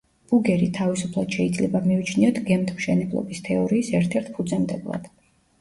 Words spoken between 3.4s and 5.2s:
თეორიის ერთ-ერთ ფუძემდებლად.